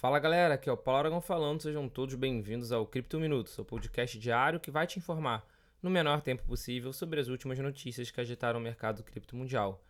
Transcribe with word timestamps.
Fala 0.00 0.18
galera, 0.18 0.54
aqui 0.54 0.66
é 0.66 0.72
o 0.72 0.78
Paulo 0.78 1.00
Aragão 1.00 1.20
falando, 1.20 1.60
sejam 1.60 1.86
todos 1.86 2.14
bem-vindos 2.14 2.72
ao 2.72 2.86
Cripto 2.86 3.20
Minuto, 3.20 3.50
seu 3.50 3.66
podcast 3.66 4.18
diário 4.18 4.58
que 4.58 4.70
vai 4.70 4.86
te 4.86 4.98
informar 4.98 5.46
no 5.82 5.90
menor 5.90 6.22
tempo 6.22 6.42
possível 6.42 6.90
sobre 6.90 7.20
as 7.20 7.28
últimas 7.28 7.58
notícias 7.58 8.10
que 8.10 8.18
agitaram 8.18 8.58
o 8.58 8.62
mercado 8.62 9.02
cripto 9.02 9.36
mundial. 9.36 9.84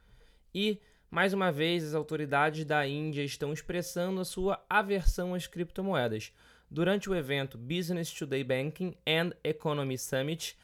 E, 0.52 0.80
mais 1.08 1.32
uma 1.32 1.52
vez, 1.52 1.84
as 1.84 1.94
autoridades 1.94 2.64
da 2.64 2.84
Índia 2.84 3.22
estão 3.22 3.52
expressando 3.52 4.20
a 4.20 4.24
sua 4.24 4.60
aversão 4.68 5.32
às 5.32 5.46
criptomoedas. 5.46 6.32
Durante 6.68 7.08
o 7.08 7.14
evento 7.14 7.56
Business 7.56 8.12
Today 8.12 8.42
Banking 8.42 8.96
and 9.06 9.30
Economy 9.44 9.96
Summit, 9.96 10.58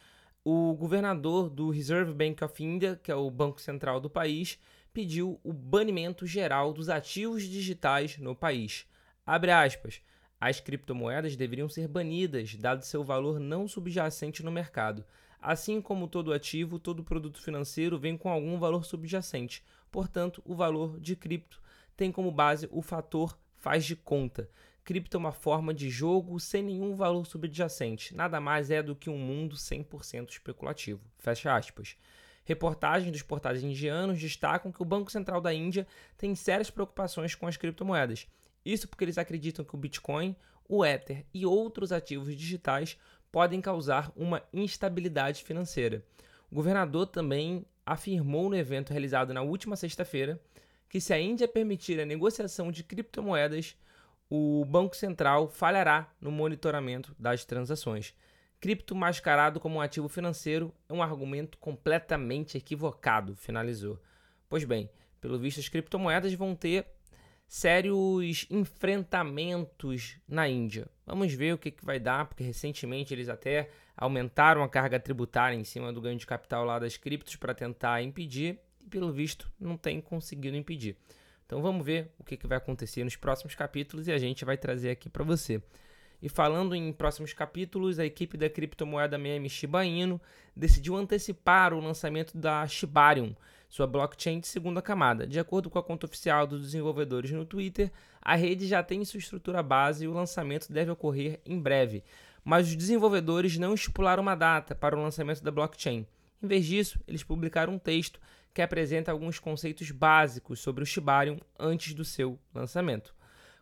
o 0.45 0.75
governador 0.75 1.49
do 1.49 1.71
Reserve 1.71 2.13
Bank 2.13 2.43
of 2.43 2.65
India, 2.65 2.99
que 3.01 3.13
é 3.13 3.15
o 3.15 3.31
banco 3.31 3.61
central 3.61 4.01
do 4.01 4.11
país, 4.11 4.59
pediu 4.93 5.39
o 5.45 5.53
banimento 5.53 6.27
geral 6.27 6.73
dos 6.73 6.89
ativos 6.89 7.45
digitais 7.45 8.19
no 8.19 8.35
país. 8.35 8.89
Abre 9.27 9.51
aspas. 9.51 10.01
As 10.41 10.61
criptomoedas 10.61 11.35
deveriam 11.35 11.69
ser 11.69 11.89
banidas, 11.89 12.55
dado 12.55 12.85
seu 12.85 13.03
valor 13.03 13.41
não 13.41 13.67
subjacente 13.67 14.45
no 14.45 14.53
mercado. 14.53 15.05
Assim 15.43 15.81
como 15.83 16.07
todo 16.07 16.33
ativo, 16.33 16.79
todo 16.79 17.03
produto 17.03 17.43
financeiro 17.43 17.99
vem 17.99 18.17
com 18.17 18.29
algum 18.29 18.57
valor 18.57 18.85
subjacente. 18.85 19.65
Portanto, 19.91 20.41
o 20.45 20.55
valor 20.55 21.01
de 21.01 21.17
cripto 21.17 21.61
tem 21.97 22.13
como 22.13 22.31
base 22.31 22.69
o 22.71 22.81
fator 22.81 23.37
faz 23.57 23.85
de 23.85 23.97
conta. 23.97 24.49
Cripto 24.85 25.17
é 25.17 25.19
uma 25.19 25.33
forma 25.33 25.75
de 25.75 25.91
jogo 25.91 26.39
sem 26.39 26.63
nenhum 26.63 26.95
valor 26.95 27.27
subjacente. 27.27 28.15
Nada 28.15 28.41
mais 28.41 28.71
é 28.71 28.81
do 28.81 28.95
que 28.95 29.11
um 29.11 29.19
mundo 29.19 29.57
100% 29.57 30.31
especulativo. 30.31 31.01
Fecha 31.19 31.53
aspas. 31.53 31.97
Reportagens 32.45 33.11
dos 33.11 33.23
portais 33.23 33.65
indianos 33.65 34.21
destacam 34.21 34.71
que 34.71 34.83
o 34.83 34.85
Banco 34.85 35.11
Central 35.11 35.41
da 35.41 35.53
Índia 35.53 35.85
tem 36.17 36.33
sérias 36.37 36.71
preocupações 36.71 37.35
com 37.35 37.49
as 37.49 37.57
criptomoedas 37.57 38.29
isso 38.73 38.89
porque 38.89 39.05
eles 39.05 39.19
acreditam 39.19 39.65
que 39.65 39.75
o 39.75 39.79
Bitcoin, 39.79 40.35
o 40.69 40.85
Ether 40.85 41.25
e 41.33 41.47
outros 41.47 41.93
ativos 41.93 42.37
digitais 42.37 42.99
podem 43.31 43.61
causar 43.61 44.13
uma 44.17 44.43
instabilidade 44.53 45.45
financeira. 45.45 46.05
O 46.51 46.55
governador 46.55 47.07
também 47.07 47.65
afirmou 47.85 48.49
no 48.51 48.57
evento 48.57 48.91
realizado 48.91 49.33
na 49.33 49.43
última 49.43 49.77
sexta-feira 49.77 50.41
que 50.89 51.01
se 51.01 51.13
a 51.13 51.21
Índia 51.21 51.47
permitir 51.47 52.01
a 52.01 52.07
negociação 52.07 52.71
de 52.71 52.83
criptomoedas, 52.83 53.77
o 54.29 54.65
Banco 54.65 54.97
Central 54.97 55.49
falhará 55.49 56.11
no 56.21 56.31
monitoramento 56.31 57.15
das 57.19 57.45
transações. 57.45 58.15
Cripto 58.61 58.95
mascarado 58.95 59.61
como 59.61 59.77
um 59.77 59.81
ativo 59.81 60.09
financeiro 60.09 60.73
é 60.89 60.93
um 60.93 61.03
argumento 61.03 61.59
completamente 61.59 62.57
equivocado, 62.57 63.37
finalizou. 63.37 63.99
Pois 64.49 64.65
bem, 64.65 64.89
pelo 65.21 65.39
visto, 65.39 65.61
as 65.61 65.69
criptomoedas 65.69 66.33
vão 66.35 66.55
ter 66.55 66.87
sérios 67.47 68.47
enfrentamentos 68.51 70.19
na 70.29 70.49
Índia. 70.49 70.89
Vamos 71.07 71.33
ver 71.33 71.55
o 71.55 71.59
que, 71.59 71.71
que 71.71 71.85
vai 71.85 72.01
dar, 72.01 72.27
porque 72.27 72.43
recentemente 72.43 73.15
eles 73.15 73.29
até 73.29 73.71
aumentaram 73.97 74.63
a 74.63 74.69
carga 74.69 74.99
tributária 74.99 75.57
em 75.57 75.65
cima 75.65 75.93
do 75.93 76.01
ganho 76.01 76.19
de 76.19 76.27
capital 76.27 76.65
lá 76.65 76.79
das 76.79 76.97
criptos 76.97 77.37
para 77.37 77.55
tentar 77.55 78.03
impedir, 78.03 78.59
e 78.85 78.89
pelo 78.89 79.13
visto 79.13 79.51
não 79.59 79.77
tem 79.77 80.01
conseguido 80.01 80.57
impedir. 80.57 80.97
Então 81.47 81.63
vamos 81.63 81.87
ver 81.87 82.11
o 82.19 82.25
que, 82.25 82.37
que 82.37 82.47
vai 82.47 82.59
acontecer 82.59 83.05
nos 83.05 83.15
próximos 83.15 83.55
capítulos 83.55 84.09
e 84.09 84.13
a 84.13 84.19
gente 84.19 84.45
vai 84.45 84.57
trazer 84.57 84.91
aqui 84.91 85.09
para 85.09 85.25
você. 85.25 85.63
E 86.21 86.29
falando 86.29 86.75
em 86.75 86.93
próximos 86.93 87.33
capítulos, 87.33 87.99
a 87.99 88.07
equipe 88.07 88.37
da 88.37 88.51
criptomoeda 88.51 89.17
meme 89.17 89.49
Shiba 89.49 89.85
Inu 89.85 90.21
decidiu 90.57 90.97
antecipar 90.97 91.73
o 91.73 91.81
lançamento 91.81 92.37
da 92.37 92.67
Shibarium, 92.67 93.35
sua 93.77 93.87
blockchain 93.87 94.41
de 94.41 94.47
segunda 94.47 94.81
camada. 94.81 95.27
De 95.27 95.39
acordo 95.39 95.69
com 95.69 95.79
a 95.79 95.83
conta 95.83 96.07
oficial 96.07 96.47
dos 96.47 96.63
desenvolvedores 96.63 97.31
no 97.31 97.45
Twitter, 97.45 97.93
a 98.23 98.35
rede 98.35 98.67
já 98.67 98.83
tem 98.83 99.05
sua 99.05 99.19
estrutura 99.19 99.63
base 99.63 100.07
e 100.07 100.09
o 100.09 100.15
lançamento 100.15 100.73
deve 100.73 100.91
ocorrer 100.91 101.41
em 101.45 101.61
breve. 101.61 102.03
Mas 102.43 102.69
os 102.69 102.75
desenvolvedores 102.75 103.59
não 103.59 103.75
estipularam 103.75 104.23
uma 104.23 104.35
data 104.35 104.75
para 104.75 104.97
o 104.97 105.03
lançamento 105.03 105.45
da 105.45 105.51
blockchain. 105.51 106.07
Em 106.43 106.47
vez 106.47 106.65
disso, 106.65 106.99
eles 107.07 107.23
publicaram 107.23 107.75
um 107.75 107.79
texto 107.79 108.19
que 108.55 108.63
apresenta 108.63 109.13
alguns 109.13 109.39
conceitos 109.39 109.91
básicos 109.91 110.59
sobre 110.59 110.83
o 110.83 110.87
Shibarium 110.87 111.39
antes 111.59 111.93
do 111.93 112.05
seu 112.05 112.39
lançamento. 112.55 113.15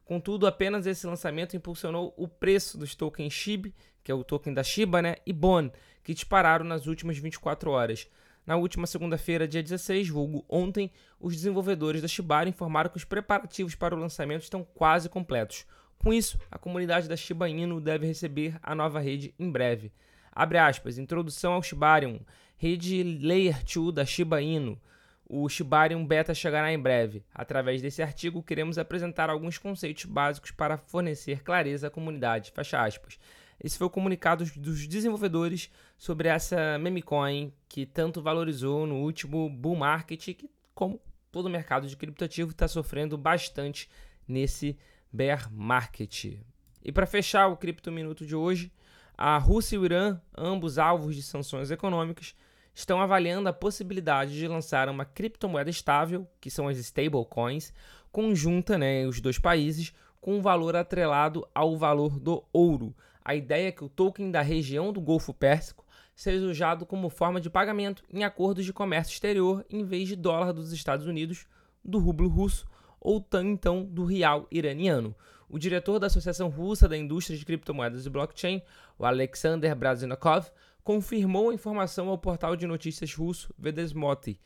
Contudo, 0.04 0.46
apenas 0.46 0.86
esse 0.86 1.08
lançamento 1.08 1.56
impulsionou 1.56 2.14
o 2.16 2.28
preço 2.28 2.78
dos 2.78 2.94
tokens 2.94 3.32
SHIB, 3.32 3.74
que 4.04 4.12
é 4.12 4.14
o 4.14 4.22
token 4.22 4.54
da 4.54 4.62
Shiba, 4.62 5.02
né, 5.02 5.16
e 5.26 5.32
BON, 5.32 5.70
que 6.04 6.14
dispararam 6.14 6.64
nas 6.64 6.86
últimas 6.86 7.18
24 7.18 7.68
horas. 7.72 8.08
Na 8.46 8.56
última 8.56 8.86
segunda-feira, 8.86 9.48
dia 9.48 9.62
16, 9.62 10.08
vulgo 10.08 10.44
ontem, 10.48 10.90
os 11.18 11.34
desenvolvedores 11.34 12.02
da 12.02 12.08
Shiba 12.08 12.46
informaram 12.46 12.90
que 12.90 12.96
os 12.96 13.04
preparativos 13.04 13.74
para 13.74 13.94
o 13.94 13.98
lançamento 13.98 14.42
estão 14.42 14.62
quase 14.62 15.08
completos. 15.08 15.64
Com 15.98 16.12
isso, 16.12 16.38
a 16.50 16.58
comunidade 16.58 17.08
da 17.08 17.16
Shiba 17.16 17.48
Inu 17.48 17.80
deve 17.80 18.06
receber 18.06 18.58
a 18.62 18.74
nova 18.74 19.00
rede 19.00 19.34
em 19.38 19.50
breve. 19.50 19.90
Abre 20.30 20.58
aspas, 20.58 20.98
introdução 20.98 21.54
ao 21.54 21.62
Shibarium, 21.62 22.20
rede 22.58 23.02
Layer 23.02 23.64
2 23.64 23.94
da 23.94 24.04
Shiba 24.04 24.42
Inu. 24.42 24.78
O 25.26 25.48
Shibarium 25.48 26.06
Beta 26.06 26.34
chegará 26.34 26.70
em 26.70 26.78
breve. 26.78 27.24
Através 27.34 27.80
desse 27.80 28.02
artigo, 28.02 28.42
queremos 28.42 28.76
apresentar 28.76 29.30
alguns 29.30 29.56
conceitos 29.56 30.04
básicos 30.04 30.50
para 30.50 30.76
fornecer 30.76 31.42
clareza 31.42 31.86
à 31.86 31.90
comunidade. 31.90 32.52
Fecha 32.54 32.84
aspas. 32.84 33.18
Esse 33.64 33.78
foi 33.78 33.86
o 33.86 33.90
comunicado 33.90 34.44
dos 34.56 34.86
desenvolvedores 34.86 35.70
sobre 35.96 36.28
essa 36.28 36.78
meme 36.78 37.00
coin 37.00 37.50
que 37.66 37.86
tanto 37.86 38.20
valorizou 38.20 38.86
no 38.86 38.96
último 38.96 39.48
bull 39.48 39.74
market, 39.74 40.22
que, 40.34 40.50
como 40.74 41.00
todo 41.32 41.48
mercado 41.48 41.88
de 41.88 41.96
criptoativo, 41.96 42.50
está 42.50 42.68
sofrendo 42.68 43.16
bastante 43.16 43.88
nesse 44.28 44.76
bear 45.10 45.50
market. 45.50 46.36
E 46.84 46.92
para 46.92 47.06
fechar 47.06 47.46
o 47.46 47.56
Cripto 47.56 47.90
Minuto 47.90 48.26
de 48.26 48.36
hoje, 48.36 48.70
a 49.16 49.38
Rússia 49.38 49.76
e 49.76 49.78
o 49.78 49.86
Irã, 49.86 50.20
ambos 50.36 50.76
alvos 50.76 51.16
de 51.16 51.22
sanções 51.22 51.70
econômicas, 51.70 52.34
estão 52.74 53.00
avaliando 53.00 53.48
a 53.48 53.52
possibilidade 53.54 54.34
de 54.34 54.46
lançar 54.46 54.90
uma 54.90 55.06
criptomoeda 55.06 55.70
estável, 55.70 56.28
que 56.38 56.50
são 56.50 56.68
as 56.68 56.76
stablecoins, 56.76 57.72
conjunta, 58.12 58.76
né, 58.76 59.06
os 59.06 59.22
dois 59.22 59.38
países, 59.38 59.94
com 60.20 60.36
um 60.36 60.42
valor 60.42 60.76
atrelado 60.76 61.48
ao 61.54 61.78
valor 61.78 62.20
do 62.20 62.44
ouro. 62.52 62.94
A 63.24 63.34
ideia 63.34 63.68
é 63.68 63.72
que 63.72 63.82
o 63.82 63.88
token 63.88 64.30
da 64.30 64.42
região 64.42 64.92
do 64.92 65.00
Golfo 65.00 65.32
Pérsico 65.32 65.84
seja 66.14 66.44
usado 66.44 66.84
como 66.84 67.08
forma 67.08 67.40
de 67.40 67.48
pagamento 67.48 68.04
em 68.12 68.22
acordos 68.22 68.66
de 68.66 68.72
comércio 68.72 69.14
exterior 69.14 69.64
em 69.70 69.82
vez 69.82 70.08
de 70.08 70.14
dólar 70.14 70.52
dos 70.52 70.72
Estados 70.72 71.06
Unidos, 71.06 71.46
do 71.82 71.98
rublo 71.98 72.28
russo 72.28 72.66
ou 73.00 73.26
então 73.42 73.84
do 73.84 74.04
real 74.04 74.46
iraniano. 74.50 75.14
O 75.48 75.58
diretor 75.58 75.98
da 75.98 76.06
Associação 76.06 76.48
Russa 76.48 76.88
da 76.88 76.96
Indústria 76.96 77.38
de 77.38 77.44
Criptomoedas 77.44 78.04
e 78.04 78.10
Blockchain, 78.10 78.62
o 78.98 79.04
Alexander 79.06 79.74
Brazinakov, 79.74 80.50
confirmou 80.82 81.50
a 81.50 81.54
informação 81.54 82.08
ao 82.08 82.18
portal 82.18 82.56
de 82.56 82.66
notícias 82.66 83.14
russo 83.14 83.54
Vedesmoty. 83.58 84.38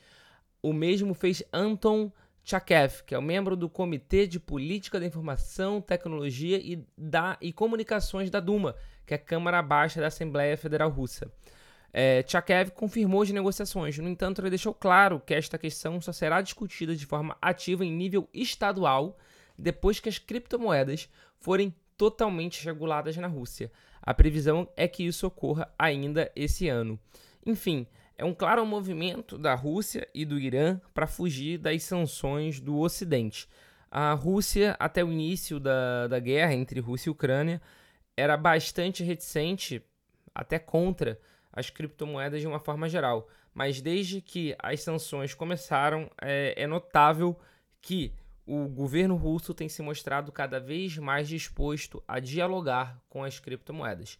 O 0.63 0.73
mesmo 0.73 1.15
fez 1.15 1.43
Anton 1.53 2.13
Chakev, 2.49 3.03
que 3.05 3.15
é 3.15 3.19
o 3.19 3.23
membro 3.23 3.55
do 3.55 3.69
Comitê 3.69 4.27
de 4.27 4.41
Política 4.41 4.99
da 4.99 5.05
Informação, 5.05 5.83
Tecnologia 5.83 6.57
e, 6.57 6.83
da, 6.97 7.37
e 7.43 7.53
Comunicações 7.53 8.31
da 8.31 8.41
Duma, 8.41 8.75
que 9.05 9.13
é 9.13 9.17
a 9.17 9.21
Câmara 9.21 9.61
Baixa 9.61 10.01
da 10.01 10.07
Assembleia 10.07 10.57
Federal 10.57 10.89
Russa. 10.89 11.31
É, 11.93 12.25
Chakev 12.27 12.71
confirmou 12.71 13.21
as 13.21 13.31
negociações, 13.31 13.99
no 13.99 14.09
entanto, 14.09 14.41
ele 14.41 14.49
deixou 14.49 14.73
claro 14.73 15.21
que 15.21 15.35
esta 15.35 15.59
questão 15.59 16.01
só 16.01 16.11
será 16.11 16.41
discutida 16.41 16.97
de 16.97 17.05
forma 17.05 17.37
ativa 17.43 17.85
em 17.85 17.93
nível 17.93 18.27
estadual 18.33 19.19
depois 19.59 20.01
que 20.01 20.09
as 20.09 20.19
criptomoedas 20.19 21.07
forem 21.39 21.75
totalmente 21.99 22.65
reguladas 22.65 23.15
na 23.19 23.27
Rússia. 23.27 23.71
A 24.01 24.15
previsão 24.15 24.67
é 24.75 24.89
que 24.89 25.05
isso 25.05 25.27
ocorra 25.27 25.71
ainda 25.79 26.33
esse 26.35 26.67
ano. 26.67 26.99
Enfim, 27.45 27.87
é 28.19 28.25
um 28.25 28.35
claro 28.35 28.67
movimento 28.67 29.39
da 29.39 29.55
Rússia 29.55 30.09
e 30.13 30.25
do 30.25 30.39
Irã 30.41 30.81
para 30.93 31.07
fugir 31.07 31.57
das 31.57 31.85
sanções 31.85 32.59
do 32.59 32.77
Ocidente. 32.77 33.49
A 33.89 34.13
Rússia, 34.13 34.77
até 34.81 35.05
o 35.05 35.13
início 35.13 35.61
da, 35.61 36.09
da 36.09 36.19
guerra 36.19 36.53
entre 36.53 36.81
Rússia 36.81 37.09
e 37.09 37.13
Ucrânia, 37.13 37.63
era 38.17 38.37
bastante 38.37 39.05
reticente, 39.05 39.81
até 40.35 40.59
contra, 40.59 41.19
as 41.53 41.71
criptomoedas 41.71 42.41
de 42.41 42.47
uma 42.49 42.59
forma 42.59 42.89
geral. 42.89 43.29
Mas 43.55 43.81
desde 43.81 44.21
que 44.21 44.55
as 44.59 44.83
sanções 44.83 45.33
começaram, 45.33 46.11
é, 46.21 46.55
é 46.57 46.67
notável 46.67 47.39
que 47.81 48.13
o 48.45 48.67
governo 48.67 49.15
russo 49.15 49.55
tem 49.55 49.69
se 49.69 49.81
mostrado 49.81 50.33
cada 50.33 50.59
vez 50.59 50.99
mais 50.99 51.29
disposto 51.29 52.03
a 52.07 52.19
dialogar 52.19 53.01
com 53.09 53.23
as 53.23 53.39
criptomoedas. 53.39 54.19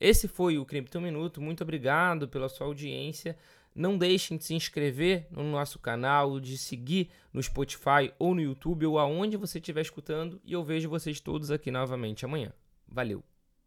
Esse 0.00 0.26
foi 0.26 0.56
o 0.56 0.64
Cripto 0.64 1.00
Minuto. 1.00 1.42
Muito 1.42 1.62
obrigado 1.62 2.26
pela 2.26 2.48
sua 2.48 2.66
audiência. 2.66 3.36
Não 3.74 3.98
deixem 3.98 4.36
de 4.36 4.44
se 4.44 4.54
inscrever 4.54 5.26
no 5.30 5.44
nosso 5.44 5.78
canal, 5.78 6.40
de 6.40 6.56
seguir 6.56 7.10
no 7.32 7.42
Spotify 7.42 8.12
ou 8.18 8.34
no 8.34 8.40
YouTube 8.40 8.86
ou 8.86 8.98
aonde 8.98 9.36
você 9.36 9.58
estiver 9.58 9.82
escutando. 9.82 10.40
E 10.44 10.52
eu 10.52 10.64
vejo 10.64 10.88
vocês 10.88 11.20
todos 11.20 11.50
aqui 11.50 11.70
novamente 11.70 12.24
amanhã. 12.24 12.52
Valeu! 12.88 13.29